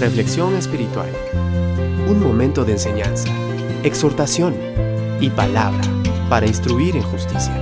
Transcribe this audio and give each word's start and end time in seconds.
Reflexión 0.00 0.54
espiritual. 0.56 1.08
Un 2.06 2.22
momento 2.22 2.66
de 2.66 2.72
enseñanza, 2.72 3.30
exhortación 3.82 4.54
y 5.20 5.30
palabra 5.30 5.80
para 6.28 6.46
instruir 6.46 6.96
en 6.96 7.02
justicia. 7.02 7.54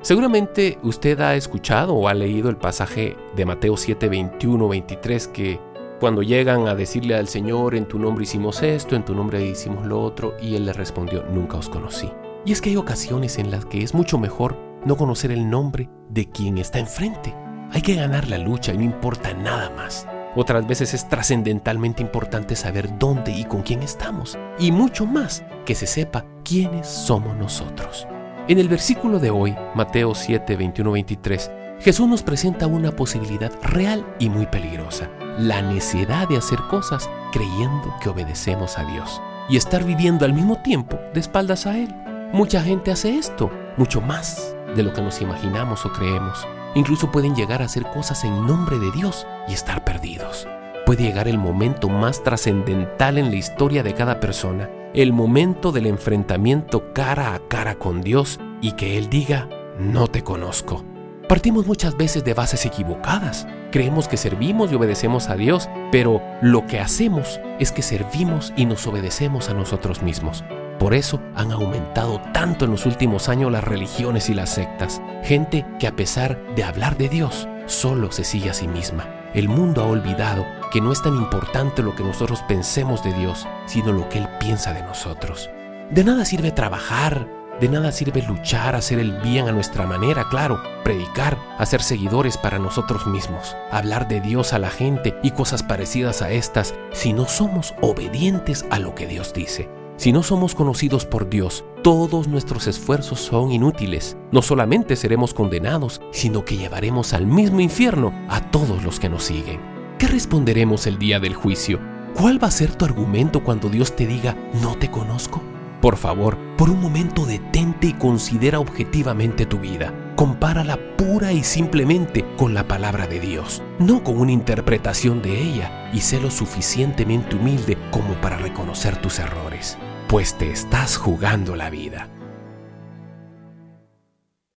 Seguramente 0.00 0.78
usted 0.84 1.20
ha 1.20 1.34
escuchado 1.34 1.94
o 1.94 2.06
ha 2.06 2.14
leído 2.14 2.50
el 2.50 2.56
pasaje 2.56 3.16
de 3.34 3.44
Mateo 3.44 3.76
7, 3.76 4.08
21, 4.08 4.68
23 4.68 5.28
que 5.28 5.60
cuando 5.98 6.22
llegan 6.22 6.68
a 6.68 6.76
decirle 6.76 7.16
al 7.16 7.26
Señor, 7.26 7.74
en 7.74 7.86
tu 7.86 7.98
nombre 7.98 8.22
hicimos 8.22 8.62
esto, 8.62 8.94
en 8.94 9.04
tu 9.04 9.12
nombre 9.12 9.44
hicimos 9.44 9.84
lo 9.86 10.00
otro, 10.00 10.36
y 10.40 10.54
Él 10.54 10.66
le 10.66 10.72
respondió, 10.72 11.24
nunca 11.32 11.56
os 11.56 11.68
conocí. 11.68 12.08
Y 12.44 12.52
es 12.52 12.60
que 12.60 12.70
hay 12.70 12.76
ocasiones 12.76 13.38
en 13.38 13.50
las 13.50 13.64
que 13.64 13.82
es 13.82 13.92
mucho 13.92 14.18
mejor 14.18 14.56
no 14.84 14.96
conocer 14.96 15.32
el 15.32 15.50
nombre 15.50 15.88
de 16.10 16.28
quien 16.28 16.58
está 16.58 16.78
enfrente. 16.78 17.41
Hay 17.74 17.80
que 17.80 17.94
ganar 17.94 18.28
la 18.28 18.36
lucha 18.36 18.74
y 18.74 18.76
no 18.76 18.84
importa 18.84 19.32
nada 19.32 19.70
más. 19.70 20.06
Otras 20.36 20.66
veces 20.66 20.92
es 20.92 21.08
trascendentalmente 21.08 22.02
importante 22.02 22.54
saber 22.54 22.98
dónde 22.98 23.32
y 23.32 23.44
con 23.44 23.62
quién 23.62 23.82
estamos. 23.82 24.38
Y 24.58 24.72
mucho 24.72 25.06
más, 25.06 25.42
que 25.64 25.74
se 25.74 25.86
sepa 25.86 26.26
quiénes 26.44 26.86
somos 26.86 27.34
nosotros. 27.36 28.06
En 28.48 28.58
el 28.58 28.68
versículo 28.68 29.18
de 29.18 29.30
hoy, 29.30 29.54
Mateo 29.74 30.14
7, 30.14 30.54
21, 30.56 30.92
23, 30.92 31.50
Jesús 31.80 32.08
nos 32.08 32.22
presenta 32.22 32.66
una 32.66 32.92
posibilidad 32.92 33.52
real 33.62 34.06
y 34.18 34.28
muy 34.28 34.46
peligrosa. 34.46 35.08
La 35.38 35.62
necesidad 35.62 36.28
de 36.28 36.36
hacer 36.36 36.58
cosas 36.68 37.08
creyendo 37.32 37.94
que 38.02 38.10
obedecemos 38.10 38.78
a 38.78 38.84
Dios. 38.84 39.22
Y 39.48 39.56
estar 39.56 39.82
viviendo 39.82 40.26
al 40.26 40.34
mismo 40.34 40.60
tiempo 40.62 40.98
de 41.14 41.20
espaldas 41.20 41.66
a 41.66 41.78
Él. 41.78 41.88
Mucha 42.32 42.62
gente 42.62 42.90
hace 42.90 43.16
esto, 43.16 43.50
mucho 43.78 44.02
más 44.02 44.54
de 44.76 44.82
lo 44.82 44.92
que 44.92 45.02
nos 45.02 45.22
imaginamos 45.22 45.86
o 45.86 45.92
creemos. 45.92 46.46
Incluso 46.74 47.10
pueden 47.10 47.34
llegar 47.34 47.62
a 47.62 47.66
hacer 47.66 47.84
cosas 47.84 48.24
en 48.24 48.46
nombre 48.46 48.78
de 48.78 48.90
Dios 48.92 49.26
y 49.48 49.52
estar 49.52 49.84
perdidos. 49.84 50.48
Puede 50.86 51.04
llegar 51.04 51.28
el 51.28 51.38
momento 51.38 51.88
más 51.88 52.22
trascendental 52.24 53.18
en 53.18 53.30
la 53.30 53.36
historia 53.36 53.82
de 53.82 53.94
cada 53.94 54.20
persona, 54.20 54.68
el 54.94 55.12
momento 55.12 55.70
del 55.70 55.86
enfrentamiento 55.86 56.92
cara 56.92 57.34
a 57.34 57.40
cara 57.48 57.76
con 57.76 58.00
Dios 58.00 58.40
y 58.60 58.72
que 58.72 58.98
Él 58.98 59.08
diga, 59.08 59.48
no 59.78 60.08
te 60.08 60.22
conozco. 60.22 60.84
Partimos 61.28 61.66
muchas 61.66 61.96
veces 61.96 62.24
de 62.24 62.34
bases 62.34 62.66
equivocadas. 62.66 63.46
Creemos 63.70 64.08
que 64.08 64.16
servimos 64.16 64.70
y 64.70 64.74
obedecemos 64.74 65.28
a 65.28 65.36
Dios, 65.36 65.68
pero 65.90 66.20
lo 66.42 66.66
que 66.66 66.78
hacemos 66.78 67.40
es 67.58 67.72
que 67.72 67.80
servimos 67.82 68.52
y 68.56 68.66
nos 68.66 68.86
obedecemos 68.86 69.48
a 69.48 69.54
nosotros 69.54 70.02
mismos. 70.02 70.44
Por 70.82 70.94
eso 70.94 71.20
han 71.36 71.52
aumentado 71.52 72.20
tanto 72.32 72.64
en 72.64 72.72
los 72.72 72.86
últimos 72.86 73.28
años 73.28 73.52
las 73.52 73.62
religiones 73.62 74.28
y 74.28 74.34
las 74.34 74.50
sectas. 74.50 75.00
Gente 75.22 75.64
que 75.78 75.86
a 75.86 75.94
pesar 75.94 76.36
de 76.56 76.64
hablar 76.64 76.98
de 76.98 77.08
Dios, 77.08 77.46
solo 77.66 78.10
se 78.10 78.24
sigue 78.24 78.50
a 78.50 78.52
sí 78.52 78.66
misma. 78.66 79.06
El 79.32 79.48
mundo 79.48 79.82
ha 79.82 79.86
olvidado 79.86 80.44
que 80.72 80.80
no 80.80 80.90
es 80.90 81.00
tan 81.00 81.14
importante 81.14 81.84
lo 81.84 81.94
que 81.94 82.02
nosotros 82.02 82.42
pensemos 82.48 83.04
de 83.04 83.12
Dios, 83.12 83.46
sino 83.66 83.92
lo 83.92 84.08
que 84.08 84.18
Él 84.18 84.28
piensa 84.40 84.72
de 84.72 84.82
nosotros. 84.82 85.50
De 85.92 86.02
nada 86.02 86.24
sirve 86.24 86.50
trabajar, 86.50 87.28
de 87.60 87.68
nada 87.68 87.92
sirve 87.92 88.20
luchar, 88.22 88.74
hacer 88.74 88.98
el 88.98 89.12
bien 89.20 89.46
a 89.46 89.52
nuestra 89.52 89.86
manera, 89.86 90.28
claro, 90.30 90.60
predicar, 90.82 91.38
hacer 91.58 91.80
seguidores 91.80 92.36
para 92.36 92.58
nosotros 92.58 93.06
mismos, 93.06 93.56
hablar 93.70 94.08
de 94.08 94.20
Dios 94.20 94.52
a 94.52 94.58
la 94.58 94.70
gente 94.70 95.16
y 95.22 95.30
cosas 95.30 95.62
parecidas 95.62 96.22
a 96.22 96.32
estas, 96.32 96.74
si 96.90 97.12
no 97.12 97.28
somos 97.28 97.72
obedientes 97.80 98.64
a 98.70 98.80
lo 98.80 98.96
que 98.96 99.06
Dios 99.06 99.32
dice. 99.32 99.68
Si 99.96 100.10
no 100.10 100.22
somos 100.22 100.54
conocidos 100.54 101.04
por 101.04 101.28
Dios, 101.28 101.64
todos 101.82 102.26
nuestros 102.26 102.66
esfuerzos 102.66 103.20
son 103.20 103.52
inútiles. 103.52 104.16
No 104.32 104.42
solamente 104.42 104.96
seremos 104.96 105.34
condenados, 105.34 106.00
sino 106.10 106.44
que 106.44 106.56
llevaremos 106.56 107.12
al 107.12 107.26
mismo 107.26 107.60
infierno 107.60 108.12
a 108.28 108.40
todos 108.50 108.82
los 108.82 108.98
que 108.98 109.08
nos 109.08 109.24
siguen. 109.24 109.60
¿Qué 109.98 110.08
responderemos 110.08 110.86
el 110.86 110.98
día 110.98 111.20
del 111.20 111.34
juicio? 111.34 111.78
¿Cuál 112.16 112.42
va 112.42 112.48
a 112.48 112.52
ser 112.52 112.74
tu 112.74 112.84
argumento 112.84 113.44
cuando 113.44 113.68
Dios 113.68 113.94
te 113.94 114.06
diga, 114.06 114.36
no 114.60 114.76
te 114.76 114.90
conozco? 114.90 115.42
Por 115.80 115.96
favor, 115.96 116.36
por 116.56 116.70
un 116.70 116.80
momento 116.80 117.26
detente 117.26 117.88
y 117.88 117.92
considera 117.92 118.60
objetivamente 118.60 119.46
tu 119.46 119.58
vida. 119.58 119.94
Compárala 120.16 120.78
pura 120.96 121.32
y 121.32 121.42
simplemente 121.42 122.24
con 122.36 122.54
la 122.54 122.66
palabra 122.66 123.06
de 123.06 123.20
Dios, 123.20 123.62
no 123.78 124.02
con 124.02 124.18
una 124.18 124.32
interpretación 124.32 125.22
de 125.22 125.40
ella, 125.40 125.90
y 125.92 126.00
sé 126.00 126.20
lo 126.20 126.30
suficientemente 126.30 127.36
humilde 127.36 127.76
como 127.90 128.14
para 128.20 128.36
reconocer 128.36 128.96
tus 128.96 129.18
errores 129.18 129.76
pues 130.08 130.36
te 130.36 130.50
estás 130.50 130.96
jugando 130.96 131.56
la 131.56 131.70
vida. 131.70 132.08